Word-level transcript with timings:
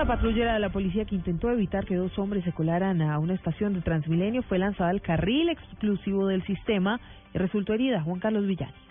Una 0.00 0.14
patrullera 0.14 0.54
de 0.54 0.60
la 0.60 0.70
policía 0.70 1.04
que 1.04 1.14
intentó 1.14 1.50
evitar 1.50 1.84
que 1.84 1.94
dos 1.94 2.18
hombres 2.18 2.42
se 2.44 2.52
colaran 2.52 3.02
a 3.02 3.18
una 3.18 3.34
estación 3.34 3.74
de 3.74 3.82
Transmilenio 3.82 4.40
fue 4.40 4.58
lanzada 4.58 4.88
al 4.88 5.02
carril 5.02 5.50
exclusivo 5.50 6.26
del 6.26 6.42
sistema 6.46 6.98
y 7.34 7.38
resultó 7.38 7.74
herida. 7.74 8.00
Juan 8.00 8.18
Carlos 8.18 8.46
Villani. 8.46 8.89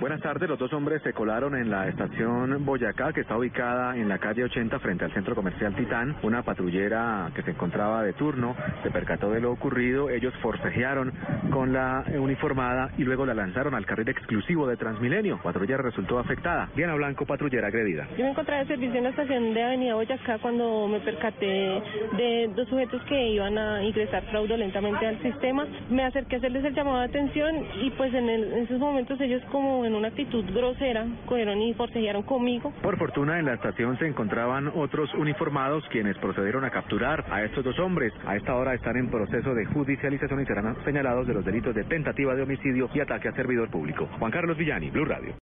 Buenas 0.00 0.20
tardes, 0.20 0.48
los 0.48 0.58
dos 0.58 0.72
hombres 0.72 1.00
se 1.02 1.12
colaron 1.12 1.54
en 1.54 1.70
la 1.70 1.86
estación 1.88 2.64
Boyacá, 2.66 3.12
que 3.12 3.20
está 3.20 3.38
ubicada 3.38 3.96
en 3.96 4.08
la 4.08 4.18
calle 4.18 4.42
80 4.44 4.78
frente 4.80 5.04
al 5.04 5.12
centro 5.14 5.34
comercial 5.36 5.74
Titán. 5.76 6.16
Una 6.24 6.42
patrullera 6.42 7.30
que 7.34 7.42
se 7.42 7.52
encontraba 7.52 8.02
de 8.02 8.12
turno 8.12 8.56
se 8.82 8.90
percató 8.90 9.30
de 9.30 9.40
lo 9.40 9.52
ocurrido, 9.52 10.10
ellos 10.10 10.34
forcejearon 10.42 11.12
con 11.50 11.72
la 11.72 12.04
uniformada 12.18 12.90
y 12.98 13.04
luego 13.04 13.24
la 13.24 13.34
lanzaron 13.34 13.74
al 13.74 13.86
carril 13.86 14.08
exclusivo 14.08 14.66
de 14.66 14.76
Transmilenio. 14.76 15.38
Patrullera 15.42 15.82
resultó 15.82 16.18
afectada. 16.18 16.68
Diana 16.74 16.94
Blanco, 16.96 17.24
patrullera 17.24 17.68
agredida. 17.68 18.06
Yo 18.18 18.24
me 18.24 18.30
encontraba 18.32 18.62
de 18.62 18.66
servicio 18.66 18.96
en 18.98 19.04
la 19.04 19.10
estación 19.10 19.54
de 19.54 19.62
Avenida 19.62 19.94
Boyacá 19.94 20.38
cuando 20.38 20.88
me 20.88 20.98
percaté 21.00 21.80
de 22.16 22.50
dos 22.54 22.68
sujetos 22.68 23.00
que 23.04 23.28
iban 23.28 23.56
a 23.56 23.82
ingresar 23.82 24.24
fraudulentamente 24.24 25.06
al 25.06 25.22
sistema. 25.22 25.66
Me 25.88 26.04
acerqué 26.04 26.34
a 26.34 26.38
hacerles 26.38 26.64
el 26.64 26.74
llamado 26.74 26.98
de 26.98 27.04
atención 27.04 27.54
y 27.80 27.90
pues 27.92 28.12
en, 28.12 28.28
el- 28.28 28.52
en 28.52 28.64
esos 28.64 28.80
momentos 28.80 29.18
ellos 29.20 29.40
en 29.86 29.94
una 29.94 30.08
actitud 30.08 30.44
grosera 30.52 31.06
cogieron 31.26 31.60
y 31.62 31.74
forcejearon 31.74 32.22
conmigo. 32.22 32.72
Por 32.82 32.98
fortuna, 32.98 33.38
en 33.38 33.46
la 33.46 33.54
estación 33.54 33.98
se 33.98 34.06
encontraban 34.06 34.68
otros 34.74 35.12
uniformados 35.14 35.84
quienes 35.90 36.16
procedieron 36.18 36.64
a 36.64 36.70
capturar 36.70 37.24
a 37.30 37.42
estos 37.42 37.64
dos 37.64 37.78
hombres. 37.78 38.12
A 38.26 38.36
esta 38.36 38.54
hora 38.54 38.74
están 38.74 38.96
en 38.96 39.10
proceso 39.10 39.54
de 39.54 39.64
judicialización 39.66 40.40
y 40.40 40.46
serán 40.46 40.76
señalados 40.84 41.26
de 41.26 41.34
los 41.34 41.44
delitos 41.44 41.74
de 41.74 41.84
tentativa 41.84 42.34
de 42.34 42.42
homicidio 42.42 42.90
y 42.92 43.00
ataque 43.00 43.28
a 43.28 43.32
servidor 43.32 43.70
público. 43.70 44.08
Juan 44.18 44.30
Carlos 44.30 44.56
Villani, 44.56 44.90
Blue 44.90 45.04
Radio. 45.04 45.32